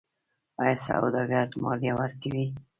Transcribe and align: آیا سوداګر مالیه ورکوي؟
آیا 0.61 0.75
سوداګر 0.85 1.47
مالیه 1.63 1.93
ورکوي؟ 2.01 2.45